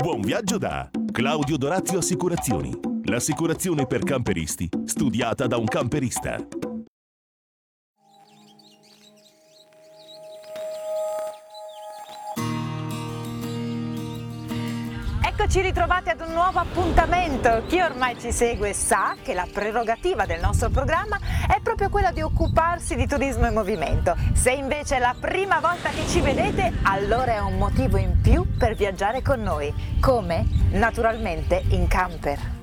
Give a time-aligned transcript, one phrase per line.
[0.00, 2.72] Buon viaggio da Claudio Dorazio Assicurazioni.
[3.04, 6.38] L'assicurazione per camperisti, studiata da un camperista.
[15.40, 17.62] Eccoci ritrovati ad un nuovo appuntamento.
[17.66, 21.18] Chi ormai ci segue sa che la prerogativa del nostro programma
[21.48, 24.14] è proprio quella di occuparsi di turismo e movimento.
[24.34, 28.44] Se invece è la prima volta che ci vedete, allora è un motivo in più
[28.58, 29.72] per viaggiare con noi.
[29.98, 30.44] Come?
[30.72, 32.59] Naturalmente in camper.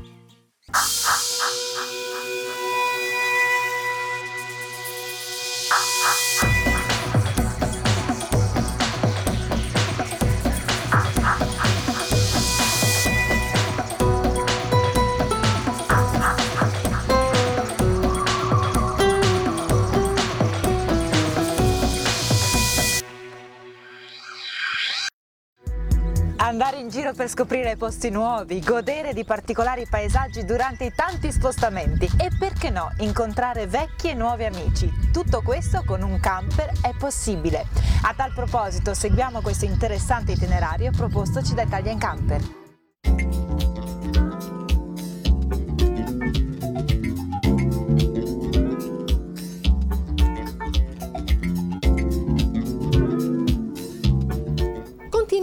[26.88, 32.30] In giro per scoprire posti nuovi, godere di particolari paesaggi durante i tanti spostamenti e
[32.40, 34.90] perché no, incontrare vecchi e nuovi amici.
[35.12, 37.66] Tutto questo con un camper è possibile.
[38.04, 43.37] A tal proposito seguiamo questo interessante itinerario propostoci da Italian Camper.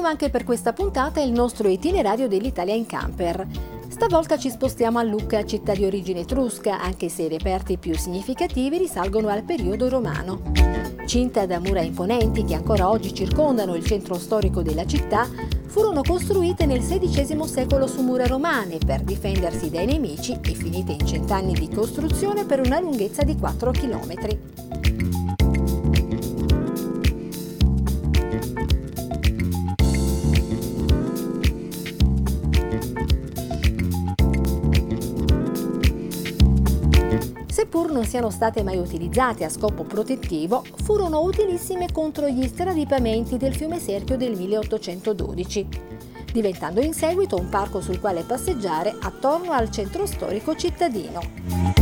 [0.05, 3.47] Continua anche per questa puntata il nostro itinerario dell'Italia in camper.
[3.89, 8.77] Stavolta ci spostiamo a Lucca, città di origine etrusca, anche se i reperti più significativi
[8.77, 10.43] risalgono al periodo romano.
[11.07, 15.27] Cinta da mura imponenti che ancora oggi circondano il centro storico della città,
[15.69, 21.07] furono costruite nel XVI secolo su mura romane per difendersi dai nemici e finite in
[21.07, 24.64] cent'anni di costruzione per una lunghezza di 4 chilometri.
[37.95, 43.79] Non siano state mai utilizzate a scopo protettivo, furono utilissime contro gli stradipamenti del fiume
[43.79, 45.69] Serchio del 1812,
[46.33, 51.74] diventando in seguito un parco sul quale passeggiare attorno al centro storico cittadino.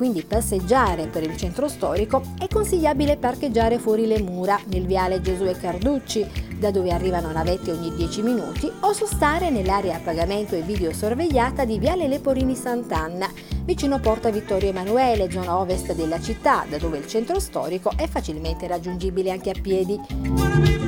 [0.00, 5.54] Quindi passeggiare per il centro storico è consigliabile parcheggiare fuori le mura nel viale Giosuè
[5.54, 6.26] Carducci,
[6.58, 11.78] da dove arrivano navette ogni 10 minuti, o sostare nell'area a pagamento e videosorvegliata di
[11.78, 13.30] viale Leporini Sant'Anna,
[13.66, 18.66] vicino Porta Vittorio Emanuele, zona ovest della città, da dove il centro storico è facilmente
[18.66, 20.79] raggiungibile anche a piedi.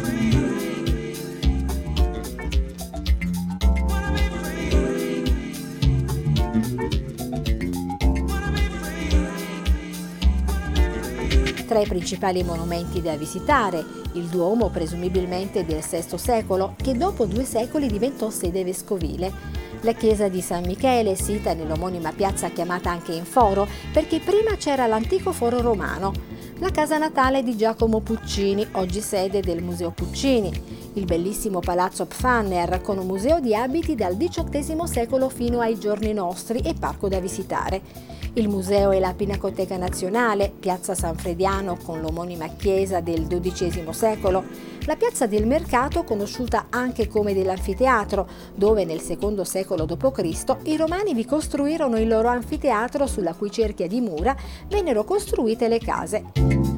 [11.72, 17.44] Tra i principali monumenti da visitare, il Duomo presumibilmente del VI secolo, che dopo due
[17.44, 19.33] secoli diventò sede vescovile.
[19.81, 24.87] La chiesa di San Michele, sita nell'omonima piazza chiamata anche in Foro, perché prima c'era
[24.87, 26.12] l'antico foro romano.
[26.59, 30.53] La casa natale di Giacomo Puccini, oggi sede del Museo Puccini.
[30.93, 36.12] Il bellissimo palazzo Pfanner, con un museo di abiti dal XVIII secolo fino ai giorni
[36.12, 42.00] nostri e parco da visitare il museo e la Pinacoteca Nazionale, piazza San Frediano con
[42.00, 44.44] l'omonima chiesa del XII secolo,
[44.87, 50.56] la piazza del Mercato conosciuta anche come dell'anfiteatro, dove nel II secolo d.C.
[50.65, 54.34] i romani vi costruirono il loro anfiteatro sulla cui cerchia di mura
[54.69, 56.72] vennero costruite le case.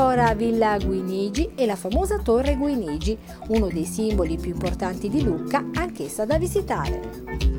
[0.00, 5.70] Ancora Villa Guinigi e la famosa Torre Guinigi, uno dei simboli più importanti di Lucca,
[5.74, 7.57] anch'essa da visitare.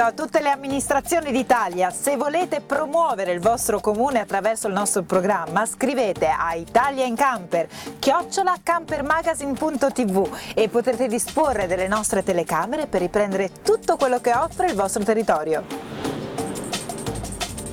[0.00, 1.90] Invito a tutte le amministrazioni d'Italia.
[1.90, 7.68] Se volete promuovere il vostro comune attraverso il nostro programma, scrivete a Italia in Camper,
[7.98, 14.74] chiocciola campermagazine.tv e potrete disporre delle nostre telecamere per riprendere tutto quello che offre il
[14.74, 15.89] vostro territorio.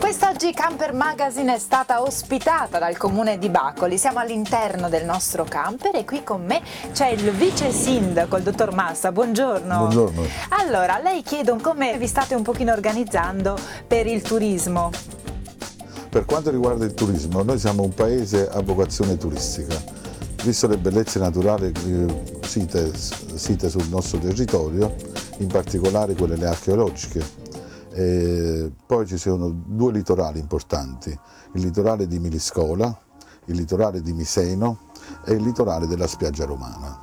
[0.08, 3.98] Quest'oggi Camper Magazine è stata ospitata dal comune di Bacoli.
[3.98, 6.62] Siamo all'interno del nostro camper e qui con me
[6.94, 9.12] c'è il vice sindaco, il dottor Massa.
[9.12, 9.78] Buongiorno.
[9.80, 10.24] Buongiorno.
[10.62, 14.92] Allora, lei chiedo come vi state un pochino organizzando per il turismo.
[16.08, 19.76] Per quanto riguarda il turismo, noi siamo un paese a vocazione turistica.
[20.42, 24.96] Visto le bellezze naturali eh, site, site sul nostro territorio,
[25.40, 27.47] in particolare quelle archeologiche,
[27.98, 31.10] e poi ci sono due litorali importanti,
[31.54, 32.96] il litorale di Miliscola,
[33.46, 34.92] il litorale di Miseno
[35.26, 37.02] e il litorale della spiaggia romana.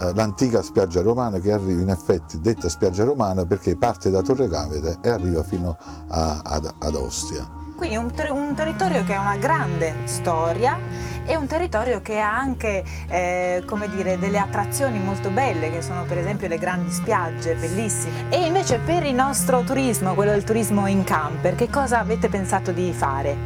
[0.00, 4.48] Eh, l'antica spiaggia romana che arriva in effetti detta spiaggia romana perché parte da Torre
[4.48, 5.76] Cavete e arriva fino
[6.08, 7.46] a, ad, ad Ostia.
[7.76, 10.78] Quindi un, ter- un territorio che ha una grande storia
[11.26, 13.64] è un territorio che ha anche eh,
[13.94, 18.30] dire, delle attrazioni molto belle, che sono per esempio le grandi spiagge bellissime.
[18.30, 22.70] E invece per il nostro turismo, quello del turismo in camper, che cosa avete pensato
[22.70, 23.36] di fare?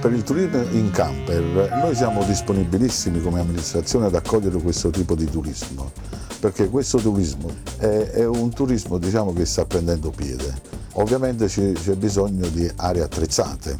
[0.00, 5.28] Per il turismo in camper noi siamo disponibilissimi come amministrazione ad accogliere questo tipo di
[5.28, 5.90] turismo,
[6.38, 10.54] perché questo turismo è, è un turismo diciamo, che sta prendendo piede.
[10.92, 13.76] Ovviamente c'è bisogno di aree attrezzate,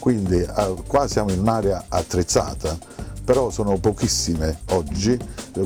[0.00, 2.76] quindi eh, qua siamo in un'area attrezzata,
[3.24, 5.16] però sono pochissime oggi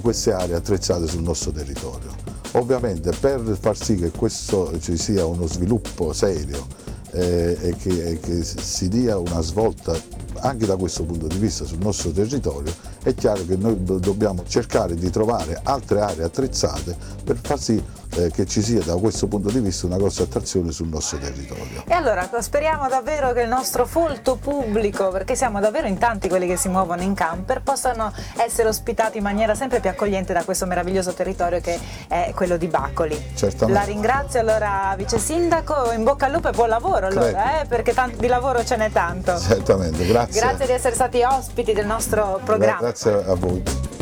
[0.03, 2.13] queste aree attrezzate sul nostro territorio.
[2.53, 6.67] Ovviamente per far sì che questo ci sia uno sviluppo serio
[7.13, 9.97] eh, e, che, e che si dia una svolta
[10.41, 12.73] anche da questo punto di vista sul nostro territorio,
[13.03, 17.83] è chiaro che noi dobbiamo cercare di trovare altre aree attrezzate per far sì
[18.17, 21.85] eh, che ci sia da questo punto di vista una grossa attrazione sul nostro territorio.
[21.87, 26.47] E allora speriamo davvero che il nostro folto pubblico, perché siamo davvero in tanti quelli
[26.47, 30.67] che si muovono in camper, possano essere ospitati in maniera sempre più accogliente da questo
[30.67, 31.79] meraviglioso territorio che
[32.09, 33.33] è quello di Bacoli.
[33.35, 33.81] Certamente.
[33.81, 37.93] La ringrazio allora vice sindaco, in bocca al lupo e buon lavoro allora, eh, perché
[37.93, 39.39] tanto, di lavoro ce n'è tanto.
[39.39, 40.41] Certamente, grazie.
[40.41, 42.81] Grazie di essere stati ospiti del nostro programma.
[42.81, 43.94] Grazie a voi.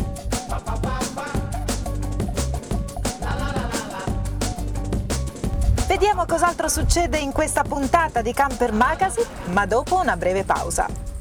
[6.03, 11.12] Vediamo cos'altro succede in questa puntata di Camper Magazine, ma dopo una breve pausa.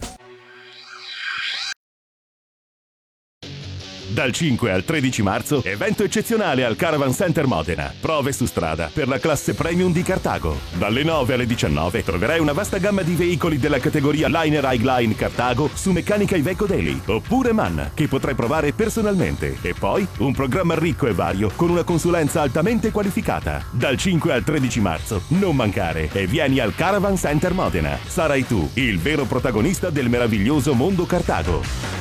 [4.22, 7.92] Dal 5 al 13 marzo, evento eccezionale al Caravan Center Modena.
[8.00, 10.60] Prove su strada per la classe premium di Cartago.
[10.74, 15.72] Dalle 9 alle 19 troverai una vasta gamma di veicoli della categoria Liner Highline Cartago
[15.74, 19.58] su meccanica Iveco Daily oppure MAN che potrai provare personalmente.
[19.60, 23.66] E poi un programma ricco e vario con una consulenza altamente qualificata.
[23.72, 27.98] Dal 5 al 13 marzo, non mancare e vieni al Caravan Center Modena.
[28.06, 32.01] Sarai tu il vero protagonista del meraviglioso mondo Cartago.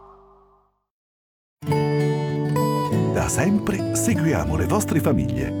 [3.31, 5.60] Sempre seguiamo le vostre famiglie.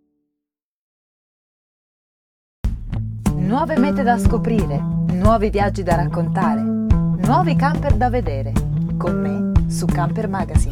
[3.51, 4.79] Nuove mete da scoprire,
[5.11, 8.53] nuovi viaggi da raccontare, nuovi camper da vedere.
[8.97, 10.71] Con me su Camper Magazine.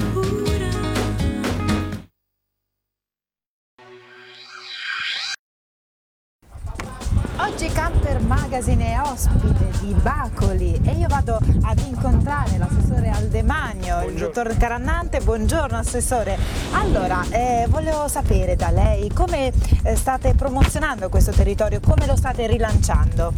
[8.11, 14.57] Camper Magazine è ospite di Bacoli e io vado ad incontrare l'assessore Aldemagno, il dottor
[14.57, 15.21] Carannante.
[15.21, 16.37] Buongiorno assessore.
[16.73, 19.53] Allora, eh, volevo sapere da lei come
[19.83, 23.31] eh, state promozionando questo territorio, come lo state rilanciando?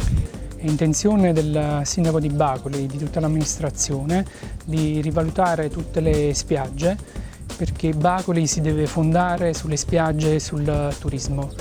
[0.56, 4.26] È intenzione del sindaco di Bacoli, di tutta l'amministrazione,
[4.64, 6.96] di rivalutare tutte le spiagge
[7.56, 11.52] perché Bacoli si deve fondare sulle spiagge e sul turismo.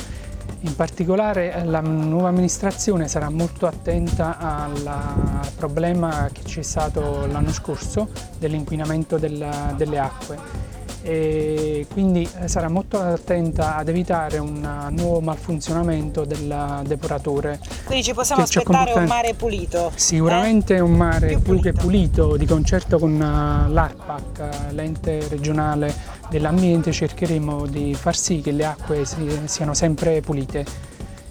[0.65, 8.07] In particolare la nuova amministrazione sarà molto attenta al problema che c'è stato l'anno scorso
[8.39, 10.71] dell'inquinamento delle acque
[11.03, 17.59] e quindi eh, sarà molto attenta ad evitare un nuovo malfunzionamento del depuratore.
[17.83, 19.91] Quindi ci possiamo aspettare un mare pulito?
[19.95, 20.79] Sicuramente eh?
[20.79, 27.67] un mare più, più che pulito, di concerto con eh, l'ARPAC, l'ente regionale dell'ambiente, cercheremo
[27.67, 29.05] di far sì che le acque
[29.45, 30.65] siano sempre pulite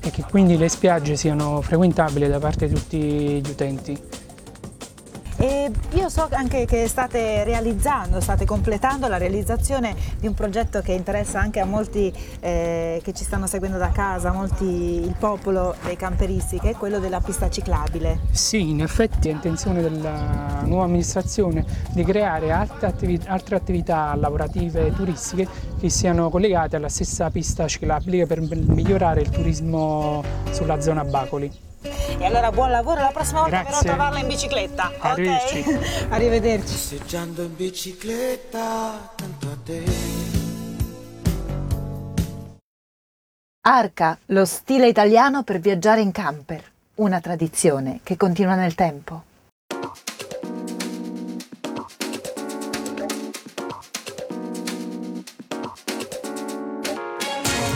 [0.01, 3.99] e che quindi le spiagge siano frequentabili da parte di tutti gli utenti.
[5.43, 10.93] E io so anche che state realizzando, state completando la realizzazione di un progetto che
[10.93, 15.97] interessa anche a molti eh, che ci stanno seguendo da casa, molti, il popolo dei
[15.97, 18.21] camperisti, che è quello della pista ciclabile.
[18.31, 24.87] Sì, in effetti è intenzione della nuova amministrazione di creare altre attività, altre attività lavorative
[24.87, 30.23] e turistiche che siano collegate alla stessa pista ciclabile per migliorare il turismo
[30.53, 31.71] sulla zona Bacoli.
[32.23, 33.73] E allora buon lavoro, la prossima volta Grazie.
[33.73, 34.93] verrò a trovarla in bicicletta.
[34.97, 35.59] Arrivederci.
[35.59, 36.07] Okay?
[36.09, 36.73] Arrivederci.
[36.73, 39.85] Passeggiando in bicicletta, tanto a te.
[43.63, 46.63] Arca, lo stile italiano per viaggiare in camper.
[46.95, 49.25] Una tradizione che continua nel tempo.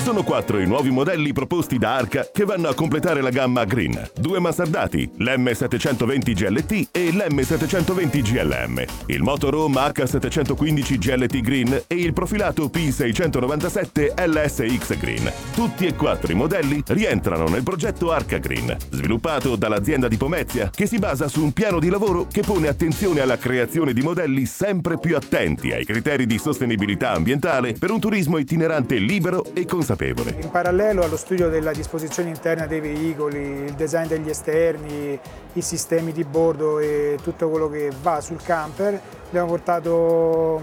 [0.06, 4.08] Sono quattro i nuovi modelli proposti da Arca che vanno a completare la gamma Green.
[4.14, 12.66] Due mansardati, l'M720 GLT e l'M720 GLM, il motorhome H715 GLT Green e il profilato
[12.66, 15.28] P697 LSX Green.
[15.52, 20.86] Tutti e quattro i modelli rientrano nel progetto Arca Green, sviluppato dall'azienda di Pomezia, che
[20.86, 25.00] si basa su un piano di lavoro che pone attenzione alla creazione di modelli sempre
[25.00, 30.36] più attenti ai criteri di sostenibilità ambientale per un turismo itinerante libero e consapevole consapevole.
[30.40, 35.18] In parallelo allo studio della disposizione interna dei veicoli, il design degli esterni,
[35.54, 40.62] i sistemi di bordo e tutto quello che va sul camper, abbiamo portato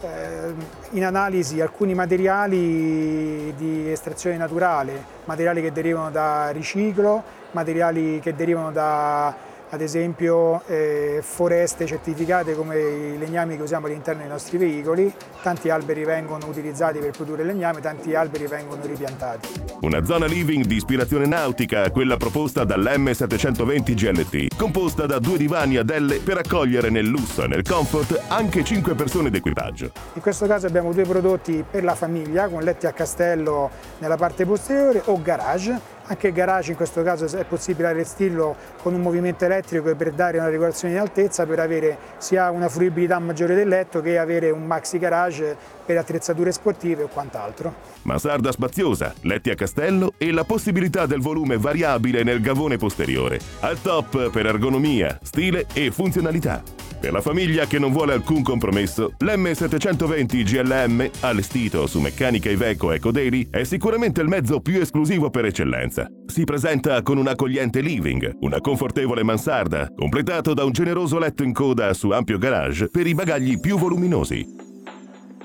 [0.00, 0.54] eh,
[0.90, 8.70] in analisi alcuni materiali di estrazione naturale, materiali che derivano da riciclo, materiali che derivano
[8.70, 9.34] da
[9.70, 15.68] ad esempio eh, foreste certificate come i legnami che usiamo all'interno dei nostri veicoli, tanti
[15.68, 19.66] alberi vengono utilizzati per produrre legname, tanti alberi vengono ripiantati.
[19.80, 25.90] Una zona living di ispirazione nautica, quella proposta dall'M720 GLT, composta da due divani ad
[25.90, 29.92] L per accogliere nel lusso e nel comfort anche 5 persone d'equipaggio.
[30.14, 34.44] In questo caso abbiamo due prodotti per la famiglia con letti a castello nella parte
[34.44, 39.44] posteriore o garage anche il garage in questo caso è possibile allestirlo con un movimento
[39.44, 44.00] elettrico per dare una regolazione di altezza per avere sia una fruibilità maggiore del letto
[44.00, 45.56] che avere un maxi garage
[45.88, 47.74] per attrezzature sportive o quant'altro.
[48.02, 53.80] Mansarda spaziosa, letti a castello e la possibilità del volume variabile nel gavone posteriore, al
[53.80, 56.62] top per ergonomia, stile e funzionalità.
[57.00, 63.48] Per la famiglia che non vuole alcun compromesso, l'M720 GLM, allestito su meccanica Iveco EcoDaily,
[63.50, 66.06] è sicuramente il mezzo più esclusivo per eccellenza.
[66.26, 71.54] Si presenta con un accogliente living, una confortevole mansarda, completato da un generoso letto in
[71.54, 74.67] coda su ampio garage per i bagagli più voluminosi.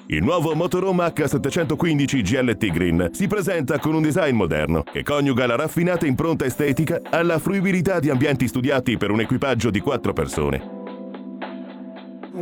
[0.07, 5.55] Il nuovo motorhome H715 GLT Green si presenta con un design moderno che coniuga la
[5.55, 10.82] raffinata impronta estetica alla fruibilità di ambienti studiati per un equipaggio di quattro persone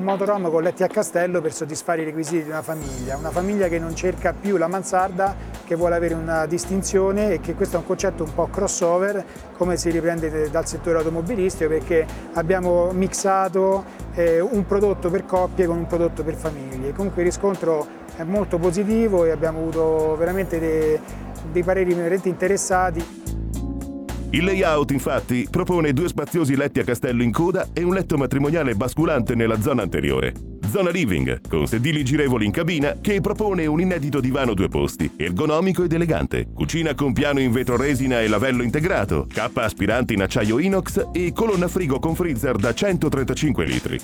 [0.02, 3.68] un motorhome con letti a castello per soddisfare i requisiti di una famiglia, una famiglia
[3.68, 7.80] che non cerca più la mansarda, che vuole avere una distinzione e che questo è
[7.80, 9.24] un concetto un po' crossover,
[9.56, 13.84] come si riprende dal settore automobilistico, perché abbiamo mixato
[14.16, 16.94] eh, un prodotto per coppie con un prodotto per famiglie.
[16.94, 21.00] Comunque il riscontro è molto positivo e abbiamo avuto veramente dei,
[21.52, 23.31] dei pareri veramente interessati.
[24.34, 28.76] Il layout infatti propone due spaziosi letti a castello in coda e un letto matrimoniale
[28.76, 30.34] basculante nella zona anteriore.
[30.70, 35.84] Zona living, con sedili girevoli in cabina, che propone un inedito divano due posti, ergonomico
[35.84, 36.48] ed elegante.
[36.54, 41.34] Cucina con piano in vetro resina e lavello integrato, cappa aspirante in acciaio inox e
[41.34, 44.00] colonna frigo con freezer da 135 litri.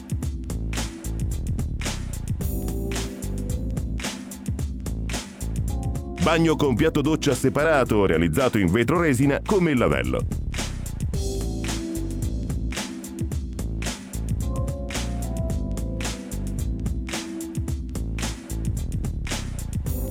[6.27, 10.19] Bagno con piatto doccia separato realizzato in vetro resina come il lavello.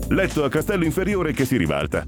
[0.09, 2.07] Letto a castello inferiore che si ribalta.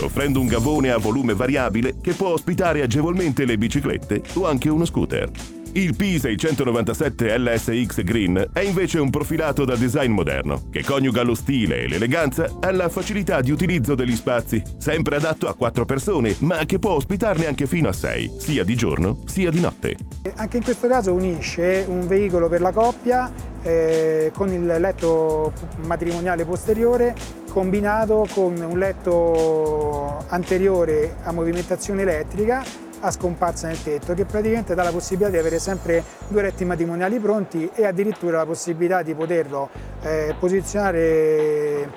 [0.00, 4.86] offrendo un gavone a volume variabile che può ospitare agevolmente le biciclette o anche uno
[4.86, 5.30] scooter.
[5.76, 11.82] Il P697 LSX Green è invece un profilato da design moderno, che coniuga lo stile
[11.82, 16.78] e l'eleganza alla facilità di utilizzo degli spazi, sempre adatto a quattro persone, ma che
[16.78, 19.96] può ospitarne anche fino a sei, sia di giorno sia di notte.
[20.36, 23.30] Anche in questo caso unisce un veicolo per la coppia
[23.62, 25.52] eh, con il letto
[25.84, 27.14] matrimoniale posteriore
[27.50, 34.82] combinato con un letto anteriore a movimentazione elettrica a scomparsa nel tetto che praticamente dà
[34.82, 39.68] la possibilità di avere sempre due letti matrimoniali pronti e addirittura la possibilità di poterlo
[40.02, 41.90] eh, posizionare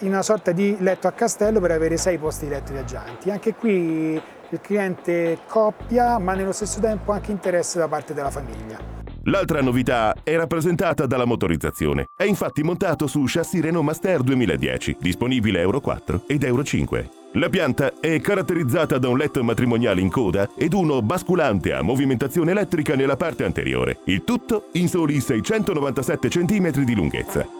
[0.00, 3.30] in una sorta di letto a castello per avere sei posti di letto viaggianti.
[3.30, 4.20] Anche qui
[4.50, 8.97] il cliente coppia ma nello stesso tempo anche interesse da parte della famiglia.
[9.28, 12.06] L'altra novità è rappresentata dalla motorizzazione.
[12.16, 17.10] È infatti montato su chassis Renault Master 2010, disponibile Euro 4 ed Euro 5.
[17.32, 22.52] La pianta è caratterizzata da un letto matrimoniale in coda ed uno basculante a movimentazione
[22.52, 27.57] elettrica nella parte anteriore, il tutto in soli 697 cm di lunghezza.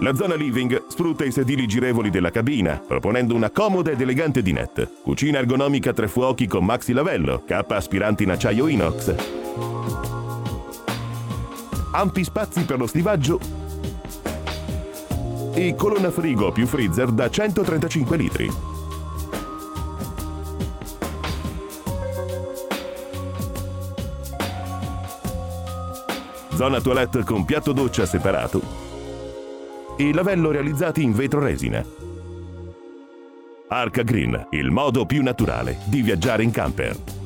[0.00, 4.90] La zona living sfrutta i sedili girevoli della cabina, proponendo una comoda ed elegante dinette.
[5.02, 9.14] Cucina ergonomica tre fuochi con maxi lavello, cappa aspiranti in acciaio inox.
[11.92, 13.40] Ampi spazi per lo stivaggio
[15.54, 18.50] e colonna frigo più freezer da 135 litri.
[26.54, 28.85] Zona toilette con piatto doccia separato
[29.96, 31.84] e lavello realizzati in vetro resina.
[33.68, 37.25] Arca Green, il modo più naturale di viaggiare in camper.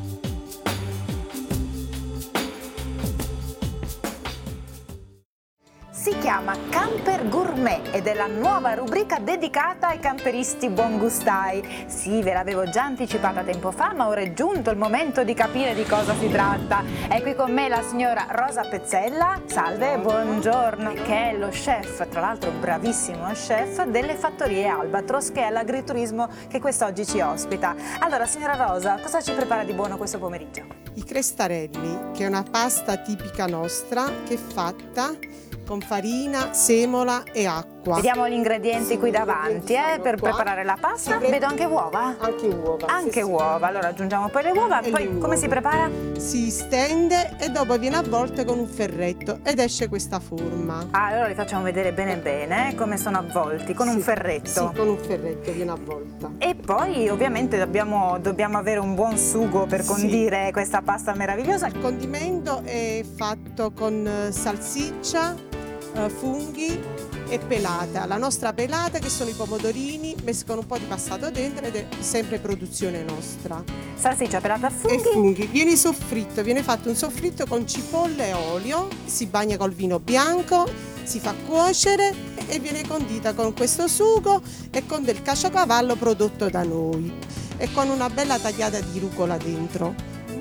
[6.01, 11.85] Si chiama Camper Gourmet ed è la nuova rubrica dedicata ai camperisti buongustai.
[11.89, 15.75] Sì, ve l'avevo già anticipata tempo fa, ma ora è giunto il momento di capire
[15.75, 16.83] di cosa si tratta.
[17.07, 22.23] È qui con me la signora Rosa Pezzella, salve, buongiorno, che è lo chef, tra
[22.23, 27.75] l'altro bravissimo chef, delle fattorie Albatros, che è l'agriturismo che quest'oggi ci ospita.
[27.99, 30.65] Allora, signora Rosa, cosa ci prepara di buono questo pomeriggio?
[30.95, 35.11] I crestarelli, che è una pasta tipica nostra che è fatta
[35.71, 37.95] con farina, semola e acqua.
[37.95, 40.31] Vediamo gli ingredienti qui davanti eh, per qua.
[40.31, 41.19] preparare la pasta.
[41.19, 42.17] Vedo anche uova?
[42.19, 42.87] Anche uova.
[42.89, 43.69] Anche sì, uova.
[43.69, 44.81] Allora aggiungiamo poi le uova.
[44.81, 45.37] E poi come uova.
[45.37, 45.89] si prepara?
[46.19, 50.89] Si stende e dopo viene avvolte con un ferretto ed esce questa forma.
[50.91, 54.71] Ah, allora li facciamo vedere bene bene eh, come sono avvolti, con sì, un ferretto.
[54.73, 56.33] Sì, con un ferretto viene avvolta.
[56.39, 60.53] E poi ovviamente dobbiamo, dobbiamo avere un buon sugo per condire sì.
[60.53, 61.69] questa pasta meravigliosa.
[61.69, 65.59] Il condimento è fatto con salsiccia,
[66.09, 66.81] funghi
[67.29, 68.07] e pelata.
[68.07, 71.77] La nostra pelata che sono i pomodorini messi con un po' di passato dentro ed
[71.77, 73.63] è sempre produzione nostra.
[73.95, 74.95] Salsiccia pelata a funghi.
[74.95, 75.47] E funghi.
[75.47, 80.69] Viene soffritto, viene fatto un soffritto con cipolle e olio, si bagna col vino bianco,
[81.05, 82.13] si fa cuocere
[82.49, 87.13] e viene condita con questo sugo e con del caciocavallo prodotto da noi
[87.57, 89.95] e con una bella tagliata di rucola dentro.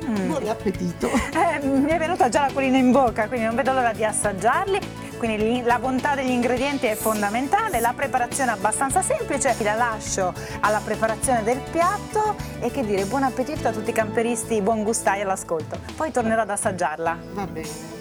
[0.06, 0.28] Mm.
[0.28, 1.08] Buon appetito!
[1.08, 4.80] Eh, mi è venuta già la colina in bocca, quindi non vedo l'ora di assaggiarli.
[5.20, 10.80] Quindi la bontà degli ingredienti è fondamentale, la preparazione è abbastanza semplice, la lascio alla
[10.80, 15.78] preparazione del piatto e che dire, buon appetito a tutti i camperisti buon gustai all'ascolto.
[15.98, 17.18] Poi tornerò ad assaggiarla.
[17.34, 17.99] Va bene.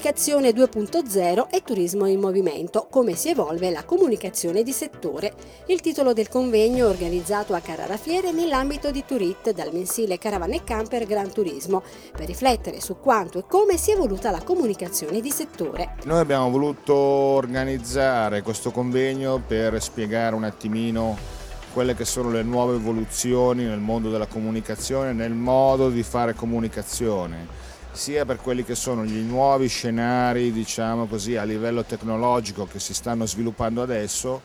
[0.00, 5.32] Comunicazione 2.0 e turismo in movimento, come si evolve la comunicazione di settore.
[5.66, 10.64] Il titolo del convegno organizzato a Carrara Fiere nell'ambito di Turit dal mensile Caravan e
[10.64, 11.82] Camper Gran Turismo,
[12.16, 15.96] per riflettere su quanto e come si è evoluta la comunicazione di settore.
[16.04, 21.16] Noi abbiamo voluto organizzare questo convegno per spiegare un attimino
[21.72, 27.68] quelle che sono le nuove evoluzioni nel mondo della comunicazione, nel modo di fare comunicazione
[27.92, 32.94] sia per quelli che sono gli nuovi scenari diciamo così, a livello tecnologico che si
[32.94, 34.40] stanno sviluppando adesso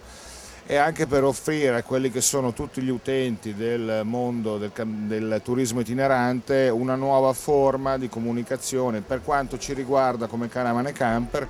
[0.67, 5.41] e anche per offrire a quelli che sono tutti gli utenti del mondo del, del,
[5.43, 11.47] turismo itinerante una nuova forma di comunicazione per quanto ci riguarda come Caravan e Camper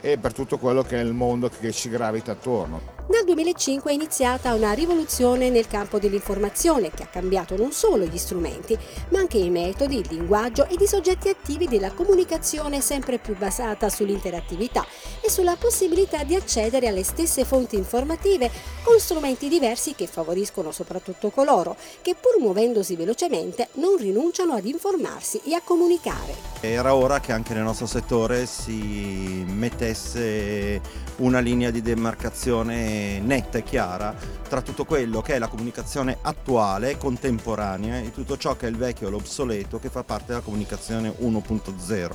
[0.00, 2.97] e per tutto quello che è il mondo che ci gravita attorno.
[3.10, 8.18] Nel 2005 è iniziata una rivoluzione nel campo dell'informazione che ha cambiato non solo gli
[8.18, 13.34] strumenti, ma anche i metodi, il linguaggio ed i soggetti attivi della comunicazione sempre più
[13.34, 14.84] basata sull'interattività
[15.24, 18.50] e sulla possibilità di accedere alle stesse fonti informative
[18.82, 25.40] con strumenti diversi che favoriscono soprattutto coloro che pur muovendosi velocemente non rinunciano ad informarsi
[25.46, 26.34] e a comunicare.
[26.60, 33.62] Era ora che anche nel nostro settore si mettesse una linea di demarcazione netta e
[33.62, 34.14] chiara
[34.48, 38.76] tra tutto quello che è la comunicazione attuale, contemporanea e tutto ciò che è il
[38.76, 42.10] vecchio e l'obsoleto che fa parte della comunicazione 1.0.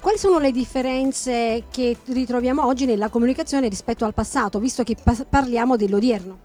[0.00, 4.96] Quali sono le differenze che ritroviamo oggi nella comunicazione rispetto al passato, visto che
[5.28, 6.38] parliamo dell'odierno?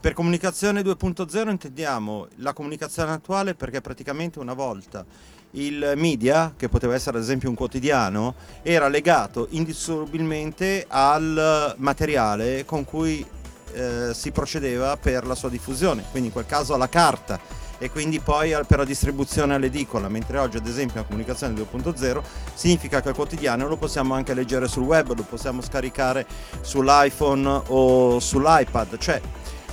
[0.00, 5.04] Per comunicazione 2.0 intendiamo la comunicazione attuale perché praticamente una volta
[5.52, 12.84] il media, che poteva essere ad esempio un quotidiano, era legato indissolubilmente al materiale con
[12.84, 13.24] cui
[13.72, 17.38] eh, si procedeva per la sua diffusione, quindi in quel caso alla carta
[17.78, 22.22] e quindi poi per la distribuzione all'edicola, mentre oggi ad esempio la comunicazione 2.0
[22.54, 26.26] significa che il quotidiano lo possiamo anche leggere sul web, lo possiamo scaricare
[26.60, 29.20] sull'iPhone o sull'iPad, cioè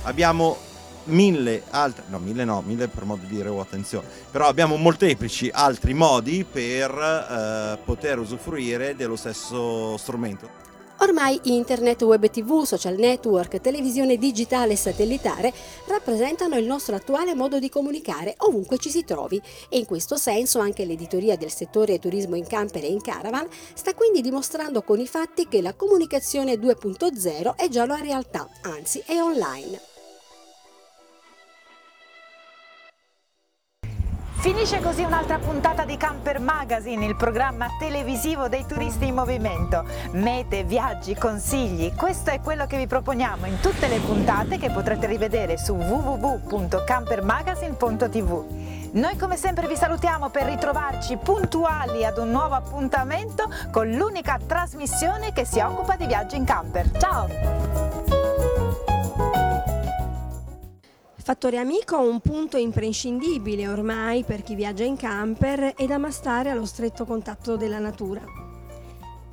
[0.02, 0.56] abbiamo
[1.06, 5.50] mille altri, no mille no, mille per modo di dire, oh attenzione, però abbiamo molteplici
[5.52, 10.64] altri modi per eh, poter usufruire dello stesso strumento.
[11.00, 15.52] Ormai internet, web tv, social network, televisione digitale e satellitare
[15.88, 20.58] rappresentano il nostro attuale modo di comunicare ovunque ci si trovi e in questo senso
[20.58, 25.06] anche l'editoria del settore turismo in camper e in caravan sta quindi dimostrando con i
[25.06, 29.95] fatti che la comunicazione 2.0 è già la realtà, anzi è online.
[34.46, 39.84] Finisce così un'altra puntata di Camper Magazine, il programma televisivo dei turisti in movimento.
[40.12, 45.08] Mete, viaggi, consigli, questo è quello che vi proponiamo in tutte le puntate che potrete
[45.08, 48.44] rivedere su www.campermagazine.tv.
[48.92, 55.32] Noi come sempre vi salutiamo per ritrovarci puntuali ad un nuovo appuntamento con l'unica trasmissione
[55.32, 56.88] che si occupa di viaggi in camper.
[56.96, 57.85] Ciao!
[61.26, 66.64] Fattore amico un punto imprescindibile ormai per chi viaggia in camper e da stare allo
[66.64, 68.22] stretto contatto della natura.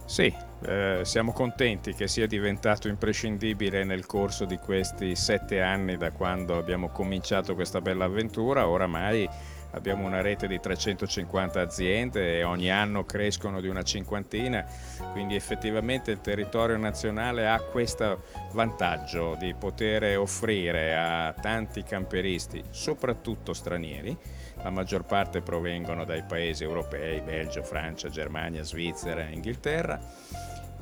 [0.04, 0.34] Sì,
[0.66, 6.58] eh, siamo contenti che sia diventato imprescindibile nel corso di questi sette anni da quando
[6.58, 9.30] abbiamo cominciato questa bella avventura, oramai
[9.74, 14.66] abbiamo una rete di 350 aziende e ogni anno crescono di una cinquantina,
[15.12, 23.54] quindi effettivamente il territorio nazionale ha questo vantaggio di poter offrire a tanti camperisti, soprattutto
[23.54, 24.18] stranieri,
[24.64, 30.00] la maggior parte provengono dai paesi europei, Belgio, Francia, Germania, Svizzera, Inghilterra,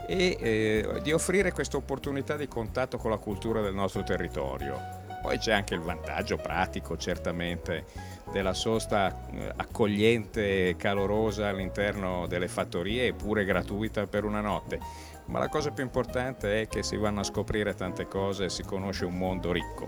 [0.06, 5.00] e eh, di offrire questa opportunità di contatto con la cultura del nostro territorio.
[5.22, 7.86] Poi c'è anche il vantaggio pratico, certamente,
[8.32, 14.80] della sosta eh, accogliente e calorosa all'interno delle fattorie eppure gratuita per una notte.
[15.26, 18.64] Ma la cosa più importante è che si vanno a scoprire tante cose e si
[18.64, 19.88] conosce un mondo ricco.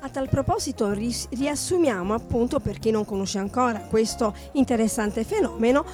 [0.00, 5.84] A tal proposito riassumiamo appunto per chi non conosce ancora questo interessante fenomeno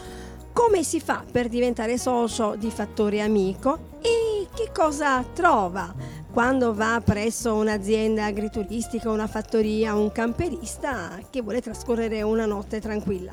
[0.53, 5.93] come si fa per diventare socio di Fattore Amico e che cosa trova
[6.35, 13.33] quando va presso un'azienda agrituristica, una fattoria, un camperista che vuole trascorrere una notte tranquilla.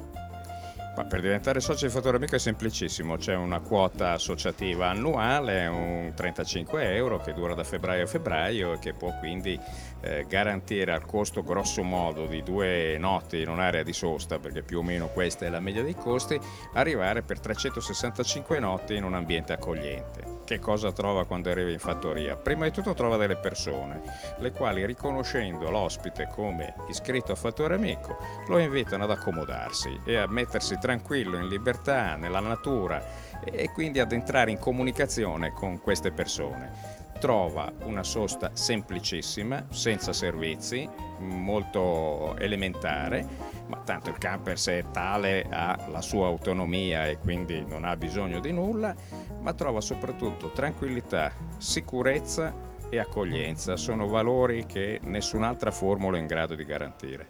[0.95, 6.11] Ma per diventare socio di Fattore Amico è semplicissimo, c'è una quota associativa annuale, un
[6.13, 9.59] 35 euro che dura da febbraio a febbraio e che può quindi
[10.01, 14.77] eh, garantire al costo grosso modo di due notti in un'area di sosta, perché più
[14.77, 16.39] o meno questa è la media dei costi,
[16.73, 22.35] arrivare per 365 notti in un ambiente accogliente che cosa trova quando arriva in fattoria?
[22.35, 24.01] Prima di tutto trova delle persone,
[24.39, 28.17] le quali riconoscendo l'ospite come iscritto a fattore amico,
[28.49, 33.01] lo invitano ad accomodarsi e a mettersi tranquillo in libertà, nella natura
[33.45, 40.89] e quindi ad entrare in comunicazione con queste persone trova una sosta semplicissima, senza servizi,
[41.19, 43.27] molto elementare,
[43.67, 47.95] ma tanto il camper se è tale ha la sua autonomia e quindi non ha
[47.95, 48.95] bisogno di nulla,
[49.39, 52.53] ma trova soprattutto tranquillità, sicurezza
[52.89, 57.27] e accoglienza, sono valori che nessun'altra formula è in grado di garantire.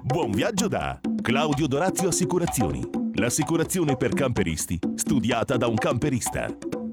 [0.00, 6.83] Buon viaggio da Claudio Dorazio Assicurazioni, l'assicurazione per camperisti studiata da un camperista.